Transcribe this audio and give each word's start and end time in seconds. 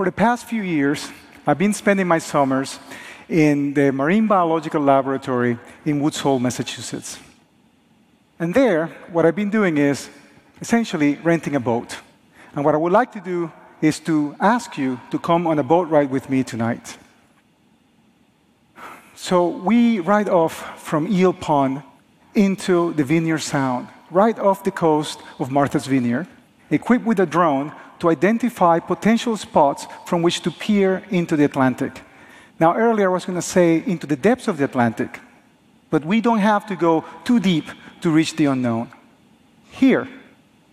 For 0.00 0.06
the 0.06 0.12
past 0.12 0.46
few 0.46 0.62
years, 0.62 1.10
I've 1.46 1.58
been 1.58 1.74
spending 1.74 2.08
my 2.08 2.20
summers 2.20 2.78
in 3.28 3.74
the 3.74 3.92
Marine 3.92 4.26
Biological 4.26 4.80
Laboratory 4.80 5.58
in 5.84 6.00
Woods 6.00 6.18
Hole, 6.20 6.38
Massachusetts. 6.38 7.18
And 8.38 8.54
there, 8.54 8.86
what 9.12 9.26
I've 9.26 9.36
been 9.36 9.50
doing 9.50 9.76
is 9.76 10.08
essentially 10.58 11.16
renting 11.16 11.54
a 11.54 11.60
boat. 11.60 11.98
And 12.54 12.64
what 12.64 12.74
I 12.74 12.78
would 12.78 12.92
like 12.92 13.12
to 13.12 13.20
do 13.20 13.52
is 13.82 14.00
to 14.08 14.34
ask 14.40 14.78
you 14.78 14.98
to 15.10 15.18
come 15.18 15.46
on 15.46 15.58
a 15.58 15.62
boat 15.62 15.90
ride 15.90 16.10
with 16.10 16.30
me 16.30 16.44
tonight. 16.44 16.96
So 19.14 19.48
we 19.48 20.00
ride 20.00 20.30
off 20.30 20.80
from 20.80 21.08
Eel 21.08 21.34
Pond 21.34 21.82
into 22.34 22.94
the 22.94 23.04
Vineyard 23.04 23.40
Sound, 23.40 23.88
right 24.10 24.38
off 24.38 24.64
the 24.64 24.70
coast 24.70 25.20
of 25.38 25.50
Martha's 25.50 25.84
Vineyard, 25.84 26.26
equipped 26.70 27.04
with 27.04 27.20
a 27.20 27.26
drone 27.26 27.72
to 27.98 28.10
identify 28.10 28.78
potential 28.78 29.36
spots 29.36 29.86
from 30.06 30.22
which 30.22 30.40
to 30.42 30.50
peer 30.50 31.02
into 31.10 31.36
the 31.36 31.44
Atlantic. 31.44 32.00
Now, 32.58 32.74
earlier 32.74 33.10
I 33.10 33.12
was 33.12 33.24
going 33.24 33.38
to 33.38 33.42
say 33.42 33.82
into 33.86 34.06
the 34.06 34.16
depths 34.16 34.48
of 34.48 34.58
the 34.58 34.64
Atlantic, 34.64 35.20
but 35.90 36.04
we 36.04 36.20
don't 36.20 36.38
have 36.38 36.66
to 36.66 36.76
go 36.76 37.04
too 37.24 37.40
deep 37.40 37.66
to 38.00 38.10
reach 38.10 38.36
the 38.36 38.46
unknown. 38.46 38.90
Here, 39.70 40.08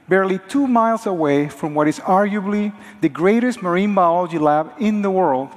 barely 0.07 0.39
two 0.47 0.67
miles 0.67 1.05
away 1.05 1.49
from 1.49 1.73
what 1.73 1.87
is 1.87 1.99
arguably 1.99 2.73
the 3.01 3.09
greatest 3.09 3.61
marine 3.61 3.93
biology 3.93 4.39
lab 4.39 4.73
in 4.79 5.01
the 5.01 5.11
world, 5.11 5.49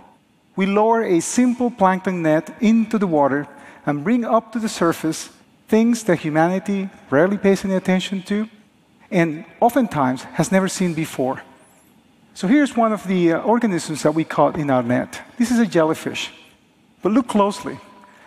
we 0.56 0.66
lower 0.66 1.04
a 1.04 1.20
simple 1.20 1.70
plankton 1.70 2.22
net 2.22 2.54
into 2.60 2.98
the 2.98 3.06
water 3.06 3.46
and 3.86 4.04
bring 4.04 4.24
up 4.24 4.52
to 4.52 4.58
the 4.58 4.68
surface 4.68 5.30
things 5.68 6.02
that 6.04 6.18
humanity 6.18 6.90
rarely 7.10 7.38
pays 7.38 7.64
any 7.64 7.74
attention 7.74 8.22
to 8.22 8.48
and 9.10 9.44
oftentimes 9.60 10.22
has 10.34 10.52
never 10.52 10.68
seen 10.68 10.94
before. 10.94 11.42
So 12.34 12.46
here's 12.46 12.76
one 12.76 12.92
of 12.92 13.06
the 13.06 13.32
uh, 13.32 13.40
organisms 13.40 14.02
that 14.02 14.14
we 14.14 14.24
caught 14.24 14.56
in 14.56 14.70
our 14.70 14.82
net. 14.82 15.20
This 15.36 15.50
is 15.50 15.58
a 15.58 15.66
jellyfish. 15.66 16.30
But 17.02 17.12
look 17.12 17.28
closely. 17.28 17.78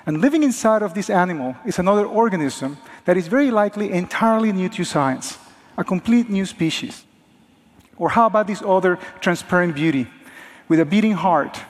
And 0.06 0.20
living 0.20 0.44
inside 0.44 0.82
of 0.82 0.94
this 0.94 1.10
animal 1.10 1.56
is 1.66 1.80
another 1.80 2.06
organism 2.06 2.78
that 3.06 3.16
is 3.16 3.28
very 3.28 3.52
likely 3.52 3.92
entirely 3.92 4.52
new 4.52 4.68
to 4.70 4.84
science, 4.84 5.38
a 5.78 5.84
complete 5.84 6.30
new 6.30 6.46
species. 6.46 7.06
Or 7.98 8.10
how 8.10 8.26
about 8.26 8.48
this 8.48 8.62
other 8.62 9.00
transparent 9.22 9.76
beauty 9.76 10.08
with 10.68 10.80
a 10.80 10.86
beating 10.86 11.14
heart, 11.14 11.62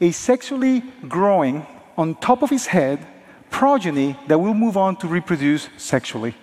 a 0.00 0.10
sexually 0.10 0.82
growing 1.08 1.66
on 1.96 2.14
top 2.16 2.42
of 2.42 2.50
his 2.50 2.66
head 2.66 3.06
progeny 3.50 4.16
that 4.28 4.38
will 4.38 4.54
move 4.54 4.76
on 4.76 4.96
to 4.96 5.06
reproduce 5.06 5.68
sexually. 5.76 6.34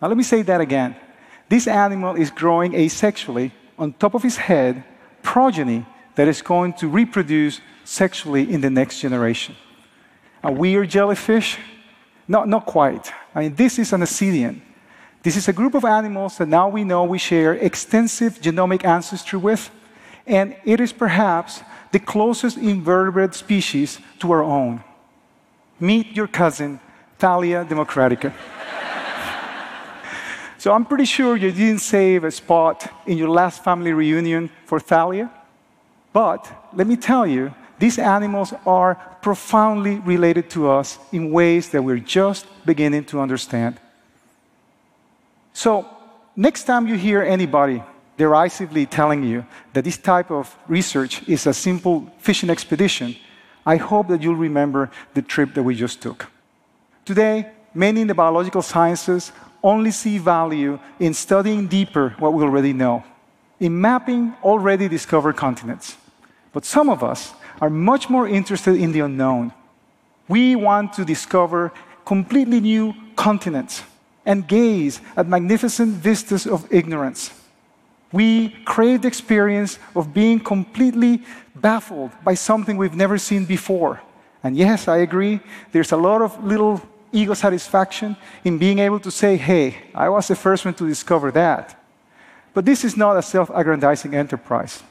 Now, 0.00 0.08
let 0.08 0.16
me 0.16 0.22
say 0.24 0.42
that 0.42 0.60
again. 0.60 0.96
This 1.52 1.68
animal 1.68 2.16
is 2.16 2.30
growing 2.30 2.72
asexually 2.72 3.52
on 3.78 3.92
top 3.92 4.14
of 4.14 4.22
his 4.22 4.38
head 4.38 4.84
progeny 5.22 5.84
that 6.14 6.26
is 6.26 6.40
going 6.40 6.72
to 6.80 6.88
reproduce 6.88 7.60
sexually 7.84 8.50
in 8.50 8.62
the 8.62 8.70
next 8.70 9.00
generation. 9.00 9.54
A 10.42 10.50
weird 10.50 10.88
jellyfish? 10.88 11.58
No, 12.26 12.44
not 12.44 12.64
quite. 12.64 13.12
I 13.34 13.40
mean, 13.40 13.54
this 13.54 13.78
is 13.78 13.92
an 13.92 14.00
ascidian. 14.00 14.62
This 15.22 15.36
is 15.36 15.46
a 15.46 15.52
group 15.52 15.74
of 15.74 15.84
animals 15.84 16.38
that 16.38 16.48
now 16.48 16.70
we 16.70 16.84
know 16.84 17.04
we 17.04 17.18
share 17.18 17.52
extensive 17.52 18.40
genomic 18.40 18.82
ancestry 18.86 19.38
with, 19.38 19.70
and 20.26 20.56
it 20.64 20.80
is 20.80 20.90
perhaps 20.90 21.60
the 21.90 21.98
closest 21.98 22.56
invertebrate 22.56 23.34
species 23.34 23.98
to 24.20 24.32
our 24.32 24.42
own. 24.42 24.82
Meet 25.78 26.16
your 26.16 26.28
cousin, 26.28 26.80
Thalia 27.18 27.66
democratica. 27.66 28.32
So 30.62 30.72
I'm 30.72 30.84
pretty 30.84 31.06
sure 31.06 31.36
you 31.36 31.50
didn't 31.50 31.80
save 31.80 32.22
a 32.22 32.30
spot 32.30 32.88
in 33.04 33.18
your 33.18 33.28
last 33.28 33.64
family 33.64 33.92
reunion 33.92 34.48
for 34.64 34.78
Thalia. 34.78 35.28
But 36.12 36.46
let 36.72 36.86
me 36.86 36.94
tell 36.94 37.26
you, 37.26 37.52
these 37.80 37.98
animals 37.98 38.54
are 38.64 38.94
profoundly 39.22 39.96
related 39.96 40.48
to 40.50 40.70
us 40.70 41.00
in 41.10 41.32
ways 41.32 41.70
that 41.70 41.82
we're 41.82 41.98
just 41.98 42.46
beginning 42.64 43.06
to 43.06 43.18
understand. 43.18 43.80
So, 45.52 45.84
next 46.36 46.62
time 46.62 46.86
you 46.86 46.94
hear 46.94 47.22
anybody 47.22 47.82
derisively 48.16 48.86
telling 48.86 49.24
you 49.24 49.44
that 49.72 49.82
this 49.82 49.98
type 49.98 50.30
of 50.30 50.56
research 50.68 51.28
is 51.28 51.44
a 51.48 51.52
simple 51.52 52.06
fishing 52.18 52.50
expedition, 52.50 53.16
I 53.66 53.78
hope 53.78 54.06
that 54.10 54.22
you'll 54.22 54.36
remember 54.36 54.92
the 55.14 55.22
trip 55.22 55.54
that 55.54 55.64
we 55.64 55.74
just 55.74 56.00
took. 56.00 56.30
Today, 57.04 57.50
many 57.74 58.02
in 58.02 58.06
the 58.06 58.14
biological 58.14 58.62
sciences 58.62 59.32
only 59.62 59.90
see 59.90 60.18
value 60.18 60.78
in 60.98 61.14
studying 61.14 61.66
deeper 61.66 62.14
what 62.18 62.32
we 62.32 62.42
already 62.42 62.72
know, 62.72 63.04
in 63.60 63.80
mapping 63.80 64.34
already 64.42 64.88
discovered 64.88 65.36
continents. 65.36 65.96
But 66.52 66.64
some 66.64 66.88
of 66.88 67.02
us 67.02 67.32
are 67.60 67.70
much 67.70 68.10
more 68.10 68.28
interested 68.28 68.76
in 68.76 68.92
the 68.92 69.00
unknown. 69.00 69.52
We 70.28 70.56
want 70.56 70.92
to 70.94 71.04
discover 71.04 71.72
completely 72.04 72.60
new 72.60 72.94
continents 73.16 73.82
and 74.26 74.46
gaze 74.46 75.00
at 75.16 75.26
magnificent 75.26 75.94
vistas 75.94 76.46
of 76.46 76.66
ignorance. 76.72 77.30
We 78.12 78.50
crave 78.64 79.02
the 79.02 79.08
experience 79.08 79.78
of 79.96 80.12
being 80.12 80.40
completely 80.40 81.22
baffled 81.54 82.10
by 82.24 82.34
something 82.34 82.76
we've 82.76 82.94
never 82.94 83.18
seen 83.18 83.46
before. 83.46 84.00
And 84.44 84.56
yes, 84.56 84.88
I 84.88 84.98
agree, 84.98 85.40
there's 85.70 85.92
a 85.92 85.96
lot 85.96 86.20
of 86.20 86.42
little 86.44 86.82
ego 87.12 87.34
satisfaction 87.34 88.16
in 88.44 88.58
being 88.58 88.78
able 88.78 89.00
to 89.00 89.10
say, 89.10 89.36
hey, 89.36 89.76
I 89.94 90.08
was 90.08 90.28
the 90.28 90.36
first 90.36 90.64
one 90.64 90.74
to 90.74 90.88
discover 90.88 91.30
that. 91.32 91.78
But 92.54 92.64
this 92.64 92.84
is 92.84 92.96
not 92.96 93.16
a 93.16 93.22
self 93.22 93.50
aggrandizing 93.50 94.14
enterprise. 94.14 94.82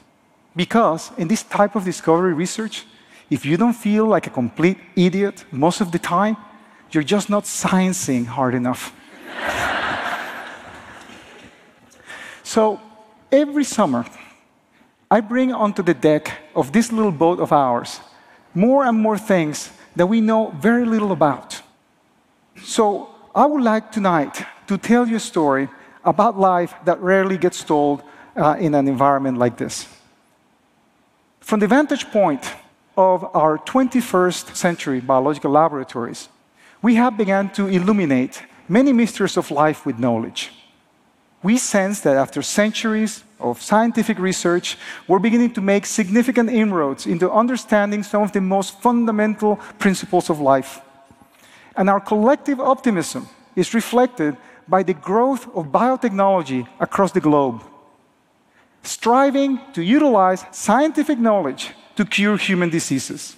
Because 0.54 1.10
in 1.16 1.28
this 1.28 1.42
type 1.42 1.74
of 1.74 1.84
discovery 1.84 2.34
research, 2.34 2.84
if 3.30 3.46
you 3.46 3.56
don't 3.56 3.72
feel 3.72 4.06
like 4.06 4.26
a 4.26 4.30
complete 4.30 4.78
idiot 4.94 5.44
most 5.50 5.80
of 5.80 5.90
the 5.90 5.98
time, 5.98 6.36
you're 6.90 7.02
just 7.02 7.30
not 7.30 7.44
sciencing 7.44 8.26
hard 8.26 8.54
enough. 8.54 8.94
so 12.42 12.78
every 13.30 13.64
summer, 13.64 14.04
I 15.10 15.20
bring 15.20 15.52
onto 15.52 15.82
the 15.82 15.94
deck 15.94 16.38
of 16.54 16.72
this 16.72 16.92
little 16.92 17.12
boat 17.12 17.40
of 17.40 17.52
ours 17.52 18.00
more 18.54 18.84
and 18.84 18.98
more 18.98 19.16
things 19.16 19.70
that 19.96 20.06
we 20.06 20.20
know 20.20 20.52
very 20.60 20.84
little 20.84 21.12
about. 21.12 21.61
So 22.62 23.08
I 23.34 23.46
would 23.46 23.62
like 23.62 23.92
tonight 23.92 24.44
to 24.66 24.78
tell 24.78 25.08
you 25.08 25.16
a 25.16 25.20
story 25.20 25.68
about 26.04 26.38
life 26.38 26.74
that 26.84 27.00
rarely 27.00 27.38
gets 27.38 27.64
told 27.64 28.02
uh, 28.36 28.56
in 28.58 28.74
an 28.74 28.88
environment 28.88 29.38
like 29.38 29.56
this. 29.56 29.86
From 31.40 31.60
the 31.60 31.66
vantage 31.66 32.06
point 32.10 32.44
of 32.96 33.24
our 33.34 33.58
21st 33.58 34.54
century 34.56 35.00
biological 35.00 35.50
laboratories, 35.50 36.28
we 36.82 36.94
have 36.96 37.16
begun 37.16 37.50
to 37.50 37.68
illuminate 37.68 38.42
many 38.68 38.92
mysteries 38.92 39.36
of 39.36 39.50
life 39.50 39.86
with 39.86 39.98
knowledge 39.98 40.50
we 41.42 41.58
sense 41.58 42.00
that 42.00 42.16
after 42.16 42.40
centuries 42.40 43.24
of 43.40 43.60
scientific 43.60 44.18
research, 44.18 44.78
we're 45.08 45.18
beginning 45.18 45.52
to 45.54 45.60
make 45.60 45.86
significant 45.86 46.50
inroads 46.50 47.06
into 47.06 47.30
understanding 47.30 48.02
some 48.02 48.22
of 48.22 48.32
the 48.32 48.40
most 48.40 48.80
fundamental 48.80 49.56
principles 49.78 50.30
of 50.30 50.40
life. 50.40 50.80
And 51.76 51.88
our 51.88 52.00
collective 52.00 52.60
optimism 52.60 53.28
is 53.56 53.74
reflected 53.74 54.36
by 54.68 54.82
the 54.82 54.94
growth 54.94 55.46
of 55.54 55.66
biotechnology 55.66 56.66
across 56.78 57.12
the 57.12 57.20
globe, 57.20 57.62
striving 58.82 59.60
to 59.72 59.82
utilize 59.82 60.44
scientific 60.50 61.18
knowledge 61.18 61.72
to 61.96 62.04
cure 62.04 62.36
human 62.36 62.70
diseases. 62.70 63.36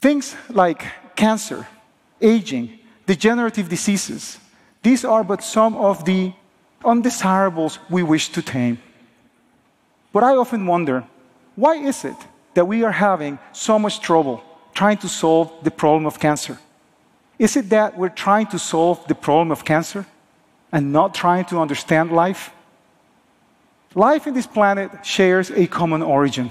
Things 0.00 0.36
like 0.48 0.84
cancer, 1.16 1.66
aging, 2.20 2.78
degenerative 3.06 3.68
diseases, 3.68 4.38
these 4.82 5.04
are 5.04 5.24
but 5.24 5.42
some 5.42 5.74
of 5.76 6.04
the 6.04 6.32
undesirables 6.84 7.78
we 7.90 8.02
wish 8.02 8.28
to 8.30 8.42
tame. 8.42 8.78
But 10.12 10.22
I 10.22 10.36
often 10.36 10.66
wonder 10.66 11.04
why 11.56 11.74
is 11.76 12.04
it 12.04 12.16
that 12.54 12.66
we 12.66 12.84
are 12.84 12.92
having 12.92 13.38
so 13.52 13.78
much 13.78 14.00
trouble 14.00 14.42
trying 14.74 14.98
to 14.98 15.08
solve 15.08 15.52
the 15.64 15.70
problem 15.70 16.06
of 16.06 16.20
cancer? 16.20 16.58
Is 17.38 17.56
it 17.56 17.70
that 17.70 17.96
we're 17.96 18.08
trying 18.08 18.46
to 18.48 18.58
solve 18.58 19.06
the 19.06 19.14
problem 19.14 19.52
of 19.52 19.64
cancer 19.64 20.06
and 20.72 20.92
not 20.92 21.14
trying 21.14 21.44
to 21.46 21.60
understand 21.60 22.10
life? 22.10 22.50
Life 23.94 24.26
in 24.26 24.34
this 24.34 24.46
planet 24.46 24.90
shares 25.04 25.50
a 25.50 25.66
common 25.66 26.02
origin. 26.02 26.50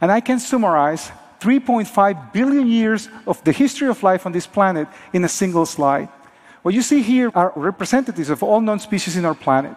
And 0.00 0.10
I 0.10 0.20
can 0.20 0.38
summarize 0.38 1.10
3.5 1.40 2.32
billion 2.32 2.68
years 2.68 3.08
of 3.26 3.42
the 3.44 3.52
history 3.52 3.88
of 3.88 4.02
life 4.02 4.26
on 4.26 4.32
this 4.32 4.46
planet 4.46 4.88
in 5.12 5.24
a 5.24 5.28
single 5.28 5.66
slide. 5.66 6.08
What 6.62 6.74
you 6.74 6.82
see 6.82 7.02
here 7.02 7.30
are 7.34 7.52
representatives 7.56 8.30
of 8.30 8.42
all 8.42 8.60
known 8.60 8.78
species 8.78 9.16
in 9.16 9.24
our 9.24 9.34
planet. 9.34 9.76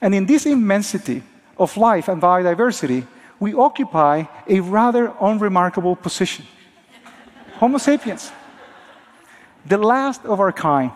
And 0.00 0.14
in 0.14 0.26
this 0.26 0.46
immensity 0.46 1.22
of 1.58 1.76
life 1.76 2.08
and 2.08 2.22
biodiversity, 2.22 3.06
we 3.40 3.54
occupy 3.54 4.24
a 4.48 4.60
rather 4.60 5.12
unremarkable 5.20 5.96
position. 5.96 6.46
Homo 7.54 7.78
sapiens, 7.78 8.30
the 9.66 9.78
last 9.78 10.24
of 10.24 10.40
our 10.40 10.52
kind. 10.52 10.92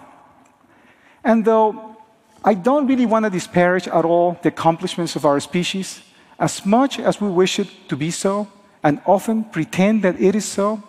And 1.25 1.45
though 1.45 1.97
I 2.45 2.55
don't 2.55 2.87
really 2.87 3.07
want 3.07 3.25
to 3.25 3.31
disparage 3.31 3.89
at 3.89 4.05
all 4.05 4.39
the 4.43 4.49
accomplishments 4.49 5.17
of 5.17 5.25
our 5.25 5.41
species, 5.41 6.01
as 6.39 6.65
much 6.65 6.99
as 7.01 7.21
we 7.21 7.29
wish 7.29 7.59
it 7.59 7.69
to 7.89 7.97
be 7.97 8.11
so, 8.11 8.49
and 8.83 9.01
often 9.07 9.45
pretend 9.45 10.03
that 10.03 10.21
it 10.21 10.35
is 10.35 10.45
so, 10.45 10.83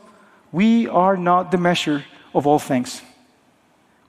we 0.52 0.88
are 0.88 1.18
not 1.18 1.52
the 1.52 1.58
measure 1.58 2.06
of 2.34 2.46
all 2.46 2.60
things. 2.60 3.02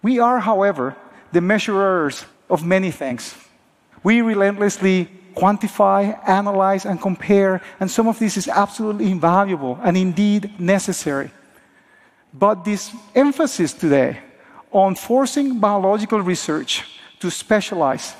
We 0.02 0.18
are, 0.18 0.38
however, 0.40 0.96
the 1.32 1.40
measurers 1.40 2.24
of 2.48 2.64
many 2.64 2.90
things. 2.90 3.34
We 4.02 4.20
relentlessly 4.20 5.08
quantify, 5.34 6.18
analyze, 6.28 6.84
and 6.84 7.00
compare, 7.00 7.62
and 7.78 7.90
some 7.90 8.08
of 8.08 8.18
this 8.18 8.36
is 8.36 8.48
absolutely 8.48 9.10
invaluable 9.10 9.78
and 9.82 9.96
indeed 9.96 10.60
necessary. 10.60 11.30
But 12.32 12.64
this 12.64 12.94
emphasis 13.14 13.72
today 13.72 14.20
on 14.70 14.94
forcing 14.94 15.58
biological 15.58 16.20
research 16.20 16.84
to 17.18 17.30
specialize 17.30 18.14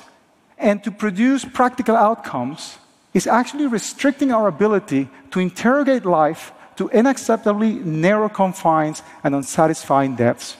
and 0.57 0.83
to 0.83 0.91
produce 0.91 1.45
practical 1.45 1.95
outcomes 1.95 2.77
is 3.13 3.27
actually 3.27 3.67
restricting 3.67 4.31
our 4.31 4.47
ability 4.47 5.09
to 5.31 5.39
interrogate 5.39 6.05
life 6.05 6.51
to 6.75 6.89
unacceptably 6.89 7.83
narrow 7.83 8.29
confines 8.29 9.03
and 9.23 9.35
unsatisfying 9.35 10.15
depths. 10.15 10.57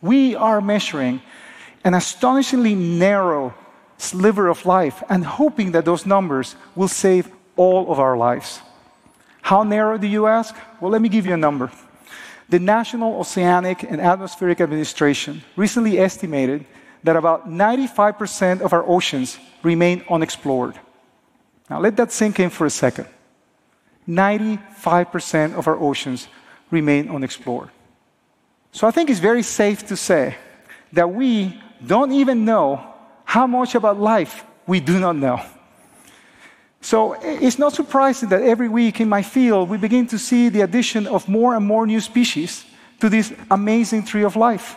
We 0.00 0.34
are 0.34 0.60
measuring 0.60 1.20
an 1.84 1.94
astonishingly 1.94 2.74
narrow 2.74 3.54
sliver 3.98 4.48
of 4.48 4.64
life 4.64 5.02
and 5.08 5.24
hoping 5.24 5.72
that 5.72 5.84
those 5.84 6.06
numbers 6.06 6.56
will 6.74 6.88
save 6.88 7.28
all 7.56 7.92
of 7.92 7.98
our 7.98 8.16
lives. 8.16 8.60
How 9.42 9.62
narrow 9.62 9.98
do 9.98 10.06
you 10.06 10.26
ask? 10.26 10.54
Well, 10.80 10.90
let 10.90 11.02
me 11.02 11.08
give 11.08 11.26
you 11.26 11.34
a 11.34 11.36
number. 11.36 11.70
The 12.50 12.58
National 12.58 13.14
Oceanic 13.20 13.84
and 13.84 14.00
Atmospheric 14.00 14.60
Administration 14.60 15.42
recently 15.54 15.98
estimated 15.98 16.66
that 17.04 17.14
about 17.14 17.48
95% 17.48 18.60
of 18.60 18.72
our 18.72 18.84
oceans 18.86 19.38
remain 19.62 20.04
unexplored. 20.10 20.78
Now, 21.70 21.78
let 21.80 21.96
that 21.96 22.10
sink 22.10 22.40
in 22.40 22.50
for 22.50 22.66
a 22.66 22.70
second. 22.70 23.06
95% 24.08 25.54
of 25.54 25.68
our 25.68 25.76
oceans 25.76 26.26
remain 26.72 27.08
unexplored. 27.08 27.70
So 28.72 28.88
I 28.88 28.90
think 28.90 29.10
it's 29.10 29.20
very 29.20 29.44
safe 29.44 29.86
to 29.86 29.96
say 29.96 30.36
that 30.92 31.08
we 31.08 31.60
don't 31.86 32.10
even 32.10 32.44
know 32.44 32.84
how 33.24 33.46
much 33.46 33.76
about 33.76 34.00
life 34.00 34.44
we 34.66 34.80
do 34.80 34.98
not 34.98 35.14
know. 35.14 35.40
So 36.80 37.12
it's 37.20 37.58
not 37.58 37.74
surprising 37.74 38.30
that 38.30 38.42
every 38.42 38.68
week 38.68 39.00
in 39.00 39.08
my 39.08 39.22
field 39.22 39.68
we 39.68 39.76
begin 39.76 40.06
to 40.08 40.18
see 40.18 40.48
the 40.48 40.62
addition 40.62 41.06
of 41.06 41.28
more 41.28 41.54
and 41.54 41.64
more 41.64 41.86
new 41.86 42.00
species 42.00 42.64
to 43.00 43.08
this 43.08 43.32
amazing 43.50 44.04
tree 44.04 44.24
of 44.24 44.36
life. 44.36 44.76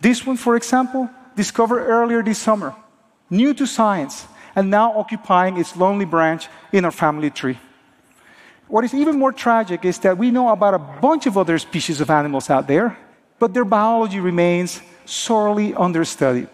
This 0.00 0.24
one, 0.24 0.36
for 0.36 0.56
example, 0.56 1.10
discovered 1.36 1.80
earlier 1.80 2.22
this 2.22 2.38
summer, 2.38 2.74
new 3.28 3.52
to 3.54 3.66
science, 3.66 4.26
and 4.54 4.70
now 4.70 4.92
occupying 4.98 5.56
its 5.56 5.76
lonely 5.76 6.04
branch 6.04 6.48
in 6.72 6.84
our 6.84 6.90
family 6.90 7.30
tree. 7.30 7.58
What 8.68 8.84
is 8.84 8.94
even 8.94 9.18
more 9.18 9.32
tragic 9.32 9.84
is 9.84 9.98
that 9.98 10.16
we 10.16 10.30
know 10.30 10.48
about 10.48 10.74
a 10.74 10.78
bunch 10.78 11.26
of 11.26 11.36
other 11.36 11.58
species 11.58 12.00
of 12.00 12.10
animals 12.10 12.50
out 12.50 12.66
there, 12.66 12.96
but 13.38 13.52
their 13.52 13.64
biology 13.64 14.20
remains 14.20 14.80
sorely 15.04 15.74
understudied. 15.74 16.48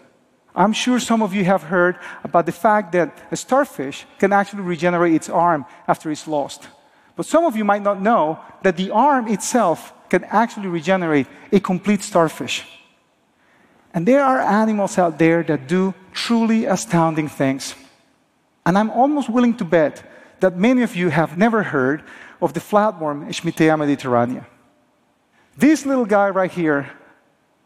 I'm 0.56 0.72
sure 0.72 0.98
some 0.98 1.22
of 1.22 1.34
you 1.34 1.44
have 1.44 1.64
heard 1.64 1.98
about 2.24 2.46
the 2.46 2.52
fact 2.52 2.92
that 2.92 3.16
a 3.30 3.36
starfish 3.36 4.06
can 4.18 4.32
actually 4.32 4.62
regenerate 4.62 5.14
its 5.14 5.28
arm 5.28 5.66
after 5.86 6.10
it's 6.10 6.26
lost. 6.26 6.68
But 7.14 7.26
some 7.26 7.44
of 7.44 7.56
you 7.56 7.64
might 7.64 7.82
not 7.82 8.00
know 8.00 8.38
that 8.62 8.76
the 8.76 8.90
arm 8.90 9.28
itself 9.28 9.92
can 10.08 10.24
actually 10.24 10.68
regenerate 10.68 11.26
a 11.52 11.60
complete 11.60 12.02
starfish. 12.02 12.64
And 13.92 14.06
there 14.08 14.22
are 14.22 14.40
animals 14.40 14.98
out 14.98 15.18
there 15.18 15.42
that 15.42 15.68
do 15.68 15.94
truly 16.12 16.64
astounding 16.64 17.28
things. 17.28 17.74
And 18.64 18.78
I'm 18.78 18.90
almost 18.90 19.28
willing 19.28 19.56
to 19.58 19.64
bet 19.64 20.02
that 20.40 20.56
many 20.56 20.82
of 20.82 20.96
you 20.96 21.08
have 21.10 21.36
never 21.38 21.62
heard 21.62 22.02
of 22.40 22.52
the 22.52 22.60
flatworm 22.60 23.28
Schmidtea 23.28 23.76
mediterranea. 23.76 24.44
This 25.56 25.86
little 25.86 26.04
guy 26.04 26.28
right 26.28 26.50
here 26.50 26.90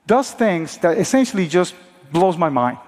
does 0.06 0.30
things 0.30 0.78
that 0.78 0.98
essentially 0.98 1.48
just 1.48 1.74
blows 2.12 2.36
my 2.36 2.48
mind. 2.48 2.78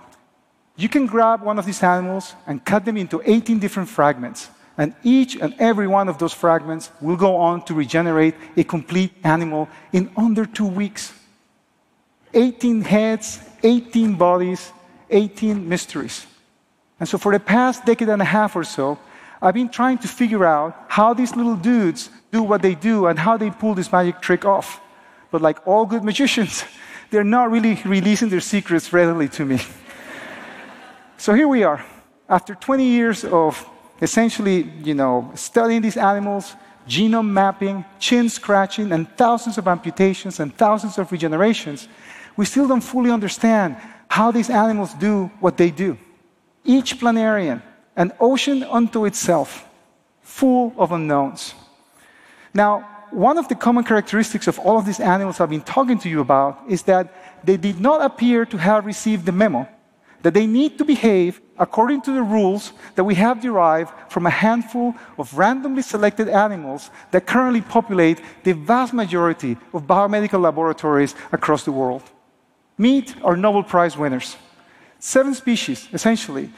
You 0.76 0.88
can 0.88 1.06
grab 1.06 1.42
one 1.42 1.58
of 1.58 1.66
these 1.66 1.82
animals 1.82 2.34
and 2.46 2.64
cut 2.64 2.84
them 2.84 2.96
into 2.96 3.22
18 3.24 3.58
different 3.58 3.88
fragments, 3.88 4.48
and 4.78 4.94
each 5.02 5.36
and 5.36 5.54
every 5.58 5.86
one 5.86 6.08
of 6.08 6.18
those 6.18 6.32
fragments 6.32 6.90
will 7.00 7.16
go 7.16 7.36
on 7.36 7.64
to 7.66 7.74
regenerate 7.74 8.34
a 8.56 8.64
complete 8.64 9.12
animal 9.22 9.68
in 9.92 10.10
under 10.16 10.46
two 10.46 10.66
weeks. 10.66 11.12
18 12.34 12.80
heads, 12.80 13.40
18 13.62 14.14
bodies, 14.14 14.72
18 15.10 15.68
mysteries. 15.68 16.26
And 16.98 17.08
so, 17.08 17.18
for 17.18 17.32
the 17.32 17.40
past 17.40 17.84
decade 17.84 18.08
and 18.08 18.22
a 18.22 18.24
half 18.24 18.56
or 18.56 18.64
so, 18.64 18.98
I've 19.42 19.54
been 19.54 19.68
trying 19.68 19.98
to 19.98 20.08
figure 20.08 20.44
out 20.44 20.84
how 20.88 21.12
these 21.14 21.34
little 21.36 21.56
dudes 21.56 22.10
do 22.30 22.42
what 22.42 22.62
they 22.62 22.74
do 22.74 23.06
and 23.06 23.18
how 23.18 23.36
they 23.36 23.50
pull 23.50 23.74
this 23.74 23.90
magic 23.92 24.20
trick 24.20 24.44
off. 24.44 24.80
But, 25.30 25.42
like 25.42 25.66
all 25.66 25.84
good 25.84 26.04
magicians, 26.04 26.64
they're 27.12 27.22
not 27.22 27.50
really 27.50 27.78
releasing 27.84 28.30
their 28.30 28.40
secrets 28.40 28.90
readily 28.90 29.28
to 29.28 29.44
me. 29.44 29.60
so 31.18 31.34
here 31.34 31.46
we 31.46 31.62
are. 31.62 31.84
After 32.26 32.54
20 32.54 32.84
years 32.84 33.22
of 33.24 33.68
essentially, 34.00 34.62
you 34.82 34.94
know, 34.94 35.30
studying 35.34 35.82
these 35.82 35.98
animals, 35.98 36.56
genome 36.88 37.28
mapping, 37.28 37.84
chin 37.98 38.30
scratching, 38.30 38.90
and 38.92 39.06
thousands 39.16 39.58
of 39.58 39.68
amputations 39.68 40.40
and 40.40 40.56
thousands 40.56 40.96
of 40.96 41.10
regenerations, 41.10 41.86
we 42.34 42.46
still 42.46 42.66
don't 42.66 42.80
fully 42.80 43.10
understand 43.10 43.76
how 44.08 44.30
these 44.30 44.48
animals 44.48 44.94
do 44.94 45.30
what 45.38 45.58
they 45.58 45.70
do. 45.70 45.98
Each 46.64 46.98
planarian, 46.98 47.60
an 47.94 48.12
ocean 48.20 48.62
unto 48.64 49.04
itself, 49.04 49.66
full 50.22 50.72
of 50.78 50.92
unknowns. 50.92 51.54
Now, 52.54 52.88
one 53.12 53.38
of 53.38 53.48
the 53.48 53.54
common 53.54 53.84
characteristics 53.84 54.48
of 54.48 54.58
all 54.58 54.78
of 54.78 54.86
these 54.86 55.00
animals 55.00 55.40
I've 55.40 55.50
been 55.50 55.60
talking 55.60 55.98
to 56.00 56.08
you 56.08 56.20
about 56.20 56.62
is 56.68 56.82
that 56.84 57.12
they 57.44 57.56
did 57.56 57.80
not 57.80 58.02
appear 58.02 58.46
to 58.46 58.56
have 58.56 58.86
received 58.86 59.26
the 59.26 59.32
memo 59.32 59.68
that 60.22 60.34
they 60.34 60.46
need 60.46 60.78
to 60.78 60.84
behave 60.84 61.40
according 61.58 62.00
to 62.02 62.12
the 62.12 62.22
rules 62.22 62.72
that 62.94 63.04
we 63.04 63.14
have 63.14 63.40
derived 63.40 63.92
from 64.08 64.26
a 64.26 64.30
handful 64.30 64.94
of 65.18 65.36
randomly 65.36 65.82
selected 65.82 66.28
animals 66.28 66.90
that 67.10 67.26
currently 67.26 67.60
populate 67.60 68.20
the 68.44 68.52
vast 68.52 68.92
majority 68.92 69.56
of 69.74 69.86
biomedical 69.86 70.40
laboratories 70.40 71.14
across 71.32 71.64
the 71.64 71.72
world. 71.72 72.02
Meet 72.78 73.16
our 73.22 73.36
Nobel 73.36 73.62
Prize 73.62 73.96
winners. 73.96 74.36
Seven 74.98 75.34
species, 75.34 75.88
essentially, 75.92 76.50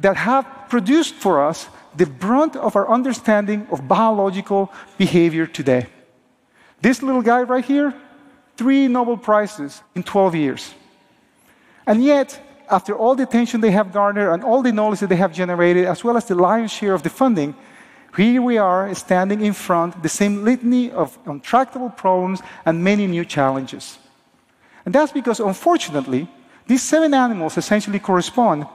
that 0.00 0.16
have 0.16 0.46
produced 0.68 1.14
for 1.14 1.42
us 1.42 1.68
the 1.96 2.06
brunt 2.06 2.56
of 2.56 2.76
our 2.76 2.88
understanding 2.88 3.66
of 3.70 3.86
biological 3.86 4.72
behavior 4.98 5.46
today. 5.46 5.86
This 6.82 7.00
little 7.00 7.22
guy 7.22 7.42
right 7.42 7.64
here, 7.64 7.94
three 8.56 8.88
Nobel 8.88 9.16
Prizes 9.16 9.82
in 9.94 10.02
12 10.02 10.34
years. 10.34 10.74
And 11.86 12.02
yet, 12.02 12.40
after 12.68 12.92
all 12.94 13.14
the 13.14 13.22
attention 13.22 13.60
they 13.60 13.70
have 13.70 13.92
garnered 13.92 14.32
and 14.32 14.42
all 14.42 14.62
the 14.62 14.72
knowledge 14.72 14.98
that 15.00 15.08
they 15.08 15.16
have 15.16 15.32
generated, 15.32 15.86
as 15.86 16.02
well 16.02 16.16
as 16.16 16.24
the 16.24 16.34
lion's 16.34 16.72
share 16.72 16.94
of 16.94 17.04
the 17.04 17.10
funding, 17.10 17.54
here 18.16 18.42
we 18.42 18.58
are 18.58 18.92
standing 18.94 19.42
in 19.42 19.52
front 19.52 20.02
the 20.02 20.08
same 20.08 20.42
litany 20.44 20.90
of 20.90 21.16
untractable 21.24 21.90
problems 21.90 22.42
and 22.66 22.82
many 22.82 23.06
new 23.06 23.24
challenges. 23.24 23.98
And 24.84 24.92
that's 24.92 25.12
because, 25.12 25.38
unfortunately, 25.38 26.26
these 26.66 26.82
seven 26.82 27.14
animals 27.14 27.56
essentially 27.56 28.00
correspond 28.00 28.66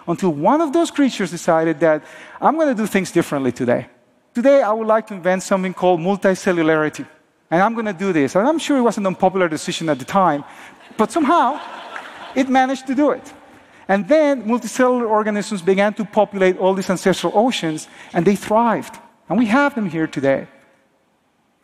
until 0.09 0.31
one 0.31 0.61
of 0.61 0.73
those 0.73 0.91
creatures 0.91 1.31
decided 1.31 1.79
that 1.79 2.03
I'm 2.41 2.57
going 2.57 2.75
to 2.75 2.83
do 2.83 2.89
things 2.89 3.13
differently 3.13 3.53
today. 3.53 3.87
Today, 4.35 4.63
I 4.63 4.73
would 4.73 4.89
like 4.89 5.07
to 5.09 5.15
invent 5.15 5.45
something 5.45 5.75
called 5.75 6.01
multicellularity 6.01 7.07
and 7.51 7.63
I'm 7.63 7.75
going 7.75 7.87
to 7.87 7.93
do 7.93 8.13
this. 8.13 8.37
And 8.37 8.47
I'm 8.47 8.59
sure 8.59 8.79
it 8.79 8.83
was 8.83 8.99
an 8.99 9.07
unpopular 9.07 9.49
decision 9.49 9.89
at 9.89 9.99
the 9.99 10.05
time, 10.05 10.45
but 10.97 11.11
somehow 11.11 11.61
it 12.35 12.49
managed 12.49 12.87
to 12.87 12.95
do 12.95 13.11
it. 13.11 13.33
And 13.89 14.07
then 14.07 14.45
multicellular 14.45 15.09
organisms 15.09 15.63
began 15.63 15.95
to 15.95 16.05
populate 16.05 16.59
all 16.59 16.75
these 16.75 16.89
ancestral 16.89 17.33
oceans, 17.35 17.89
and 18.13 18.25
they 18.25 18.37
thrived. 18.37 18.97
And 19.29 19.37
we 19.37 19.47
have 19.47 19.75
them 19.75 19.91
here 19.91 20.07
today. 20.07 20.47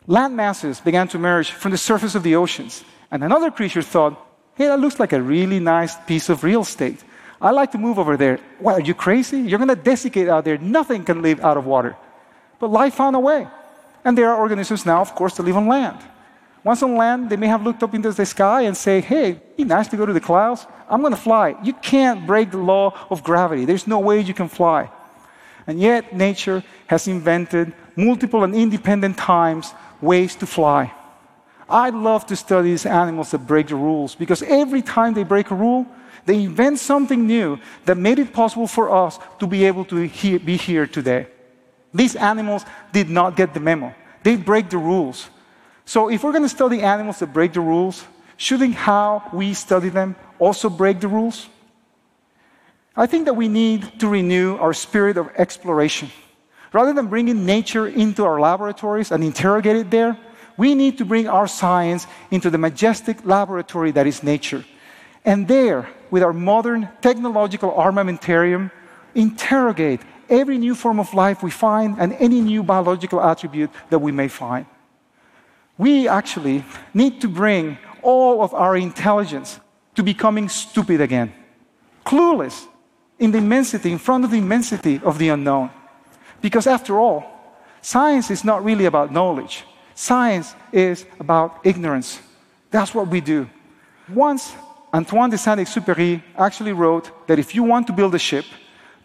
Land 0.07 0.35
masses 0.35 0.81
began 0.81 1.07
to 1.09 1.17
emerge 1.17 1.51
from 1.51 1.71
the 1.71 1.77
surface 1.77 2.15
of 2.15 2.23
the 2.23 2.35
oceans. 2.35 2.83
And 3.11 3.23
another 3.23 3.49
creature 3.49 3.81
thought, 3.81 4.19
hey, 4.55 4.67
that 4.67 4.79
looks 4.79 4.99
like 4.99 5.13
a 5.13 5.21
really 5.21 5.59
nice 5.59 5.95
piece 6.05 6.27
of 6.29 6.43
real 6.43 6.61
estate. 6.61 7.03
I 7.39 7.51
like 7.51 7.71
to 7.71 7.77
move 7.77 7.99
over 7.99 8.17
there. 8.17 8.39
What, 8.59 8.75
are 8.75 8.81
you 8.81 8.93
crazy? 8.93 9.39
You're 9.39 9.59
going 9.59 9.69
to 9.69 9.75
desiccate 9.75 10.27
out 10.27 10.43
there. 10.43 10.57
Nothing 10.57 11.05
can 11.05 11.21
live 11.21 11.39
out 11.41 11.55
of 11.55 11.65
water. 11.65 11.95
But 12.59 12.71
life 12.71 12.95
found 12.95 13.15
a 13.15 13.19
way. 13.19 13.47
And 14.07 14.17
there 14.17 14.29
are 14.31 14.37
organisms 14.37 14.85
now, 14.85 15.01
of 15.01 15.13
course, 15.13 15.35
that 15.35 15.43
live 15.43 15.57
on 15.57 15.67
land. 15.67 15.99
Once 16.63 16.81
on 16.81 16.95
land, 16.95 17.29
they 17.29 17.35
may 17.35 17.47
have 17.47 17.61
looked 17.61 17.83
up 17.83 17.93
into 17.93 18.09
the 18.09 18.25
sky 18.25 18.61
and 18.61 18.77
say, 18.77 19.01
hey, 19.01 19.37
be 19.57 19.65
nice 19.65 19.89
to 19.89 19.97
go 19.97 20.05
to 20.05 20.13
the 20.13 20.21
clouds. 20.21 20.65
I'm 20.87 21.01
going 21.01 21.13
to 21.13 21.19
fly. 21.19 21.57
You 21.61 21.73
can't 21.73 22.25
break 22.25 22.51
the 22.51 22.57
law 22.57 22.97
of 23.09 23.21
gravity. 23.21 23.65
There's 23.65 23.85
no 23.85 23.99
way 23.99 24.21
you 24.21 24.33
can 24.33 24.47
fly. 24.47 24.89
And 25.67 25.77
yet, 25.77 26.15
nature 26.15 26.63
has 26.87 27.05
invented 27.09 27.73
multiple 27.97 28.45
and 28.45 28.55
independent 28.55 29.17
times 29.17 29.73
ways 29.99 30.37
to 30.37 30.45
fly. 30.45 30.93
I 31.69 31.89
love 31.89 32.25
to 32.27 32.37
study 32.37 32.69
these 32.69 32.85
animals 32.85 33.31
that 33.31 33.45
break 33.45 33.67
the 33.67 33.75
rules 33.75 34.15
because 34.15 34.41
every 34.41 34.81
time 34.81 35.15
they 35.15 35.25
break 35.25 35.51
a 35.51 35.55
rule, 35.55 35.85
they 36.25 36.43
invent 36.43 36.79
something 36.79 37.27
new 37.27 37.59
that 37.83 37.97
made 37.97 38.19
it 38.19 38.31
possible 38.31 38.67
for 38.67 38.89
us 38.89 39.19
to 39.39 39.47
be 39.47 39.65
able 39.65 39.83
to 39.83 40.07
be 40.07 40.55
here 40.55 40.87
today. 40.87 41.27
These 41.97 42.15
animals 42.15 42.63
did 42.93 43.09
not 43.09 43.35
get 43.35 43.55
the 43.55 43.59
memo, 43.59 43.93
they 44.21 44.35
break 44.35 44.69
the 44.69 44.77
rules. 44.77 45.29
So, 45.83 46.09
if 46.09 46.23
we're 46.23 46.31
going 46.31 46.43
to 46.43 46.49
study 46.49 46.81
animals 46.81 47.19
that 47.19 47.33
break 47.33 47.53
the 47.53 47.61
rules, 47.61 48.03
shouldn't 48.35 48.75
how 48.75 49.23
we 49.33 49.53
study 49.53 49.89
them 49.89 50.15
also 50.37 50.69
break 50.69 50.99
the 50.99 51.07
rules? 51.07 51.47
I 52.95 53.07
think 53.07 53.25
that 53.25 53.33
we 53.33 53.47
need 53.47 53.99
to 53.99 54.07
renew 54.07 54.57
our 54.57 54.73
spirit 54.73 55.17
of 55.17 55.29
exploration. 55.37 56.11
Rather 56.71 56.93
than 56.93 57.07
bringing 57.07 57.45
nature 57.45 57.87
into 57.87 58.25
our 58.25 58.39
laboratories 58.39 59.11
and 59.11 59.23
interrogate 59.23 59.77
it 59.77 59.89
there, 59.89 60.17
we 60.57 60.75
need 60.75 60.97
to 60.97 61.05
bring 61.05 61.27
our 61.27 61.47
science 61.47 62.05
into 62.29 62.49
the 62.49 62.57
majestic 62.57 63.25
laboratory 63.25 63.91
that 63.91 64.05
is 64.05 64.21
nature. 64.21 64.65
And 65.23 65.47
there, 65.47 65.89
with 66.11 66.21
our 66.21 66.33
modern 66.33 66.89
technological 67.01 67.71
armamentarium, 67.71 68.71
interrogate 69.15 70.01
every 70.29 70.57
new 70.57 70.75
form 70.75 70.99
of 70.99 71.13
life 71.13 71.43
we 71.43 71.51
find 71.51 71.97
and 71.99 72.13
any 72.13 72.41
new 72.41 72.63
biological 72.63 73.21
attribute 73.21 73.69
that 73.89 73.99
we 73.99 74.11
may 74.11 74.27
find. 74.27 74.65
We 75.77 76.07
actually 76.07 76.63
need 76.93 77.21
to 77.21 77.27
bring 77.27 77.77
all 78.01 78.41
of 78.41 78.53
our 78.53 78.75
intelligence 78.77 79.59
to 79.95 80.03
becoming 80.03 80.49
stupid 80.49 81.01
again, 81.01 81.33
clueless 82.05 82.67
in 83.19 83.31
the 83.31 83.39
immensity, 83.39 83.91
in 83.91 83.97
front 83.97 84.25
of 84.25 84.31
the 84.31 84.37
immensity 84.37 85.01
of 85.03 85.17
the 85.17 85.29
unknown. 85.29 85.71
Because 86.41 86.67
after 86.67 86.99
all, 86.99 87.25
science 87.81 88.29
is 88.29 88.43
not 88.43 88.63
really 88.63 88.85
about 88.85 89.11
knowledge. 89.11 89.65
Science 89.95 90.53
is 90.71 91.05
about 91.19 91.59
ignorance. 91.63 92.19
That's 92.69 92.93
what 92.93 93.07
we 93.07 93.21
do. 93.21 93.49
Once, 94.07 94.53
Antoine 94.93 95.29
de 95.29 95.37
Saint 95.37 95.59
Exupéry 95.59 96.21
actually 96.37 96.73
wrote 96.73 97.27
that 97.27 97.39
if 97.39 97.55
you 97.55 97.63
want 97.63 97.87
to 97.87 97.93
build 97.93 98.13
a 98.15 98.19
ship, 98.19 98.45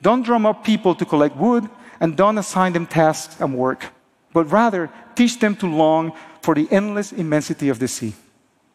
don't 0.03 0.23
drum 0.23 0.45
up 0.45 0.65
people 0.65 0.95
to 0.97 1.05
collect 1.05 1.37
wood 1.37 1.69
and 2.01 2.17
don't 2.17 2.37
assign 2.37 2.73
them 2.73 2.87
tasks 2.87 3.41
and 3.41 3.57
work, 3.57 3.87
but 4.33 4.51
rather 4.51 4.91
teach 5.15 5.39
them 5.39 5.55
to 5.57 5.67
long 5.67 6.13
for 6.43 6.55
the 6.55 6.67
endless 6.71 7.13
immensity 7.13 7.69
of 7.69 7.79
the 7.79 7.89
sea. 7.89 8.13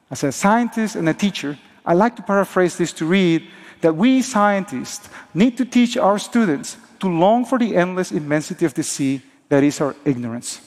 As 0.09 0.23
a 0.23 0.31
scientist 0.31 0.95
and 0.95 1.09
a 1.09 1.13
teacher, 1.13 1.59
I 1.85 1.93
like 1.93 2.15
to 2.15 2.21
paraphrase 2.21 2.77
this 2.77 2.93
to 2.93 3.05
read 3.05 3.47
that 3.81 3.95
we 3.95 4.21
scientists 4.21 5.09
need 5.33 5.57
to 5.57 5.65
teach 5.65 5.97
our 5.97 6.17
students 6.17 6.77
to 6.99 7.07
long 7.07 7.45
for 7.45 7.59
the 7.59 7.75
endless 7.75 8.11
immensity 8.11 8.65
of 8.65 8.73
the 8.73 8.83
sea 8.83 9.21
that 9.49 9.63
is 9.63 9.81
our 9.81 9.95
ignorance. 10.05 10.61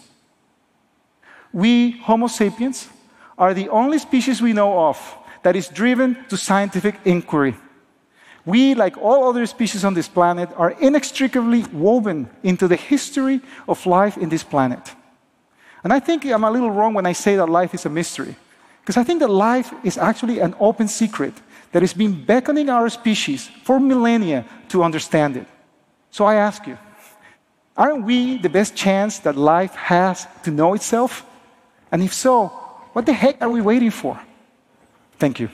We, 1.53 1.93
Homo 2.03 2.29
sapiens, 2.29 2.89
are 3.37 3.55
the 3.55 3.69
only 3.71 3.99
species 3.99 4.41
we 4.41 4.53
know 4.53 4.89
of 4.89 4.99
that 5.43 5.57
is 5.57 5.69
driven 5.69 6.17
to 6.29 6.37
scientific 6.37 7.01
inquiry. 7.05 7.57
We, 8.51 8.75
like 8.75 8.99
all 8.99 9.29
other 9.29 9.47
species 9.47 9.85
on 9.85 9.95
this 9.95 10.09
planet, 10.09 10.49
are 10.57 10.73
inextricably 10.81 11.63
woven 11.73 12.29
into 12.43 12.67
the 12.67 12.77
history 12.77 13.41
of 13.69 13.87
life 13.87 14.19
in 14.19 14.29
this 14.29 14.43
planet. 14.43 14.95
And 15.85 15.93
I 15.93 16.01
think 16.01 16.25
I'm 16.25 16.45
a 16.45 16.51
little 16.51 16.71
wrong 16.71 16.95
when 16.95 17.07
I 17.07 17.15
say 17.15 17.37
that 17.37 17.49
life 17.49 17.75
is 17.75 17.87
a 17.87 17.89
mystery, 17.89 18.35
because 18.81 18.97
I 18.97 19.05
think 19.05 19.21
that 19.21 19.31
life 19.31 19.73
is 19.85 19.97
actually 19.97 20.41
an 20.41 20.55
open 20.59 20.89
secret 20.89 21.35
that 21.73 21.83
has 21.83 21.95
been 21.95 22.25
beckoning 22.25 22.69
our 22.69 22.91
species 22.91 23.49
for 23.63 23.79
millennia 23.79 24.45
to 24.69 24.83
understand 24.83 25.37
it. 25.37 25.47
So 26.11 26.25
I 26.25 26.35
ask 26.35 26.67
you, 26.67 26.77
aren't 27.77 28.05
we 28.05 28.39
the 28.39 28.49
best 28.49 28.75
chance 28.75 29.21
that 29.21 29.37
life 29.37 29.75
has 29.77 30.27
to 30.43 30.51
know 30.51 30.75
itself? 30.75 31.25
And 31.93 32.03
if 32.03 32.13
so, 32.13 32.49
what 32.95 33.07
the 33.07 33.13
heck 33.13 33.41
are 33.41 33.49
we 33.49 33.61
waiting 33.61 33.93
for? 33.93 34.21
Thank 35.19 35.39
you. 35.39 35.51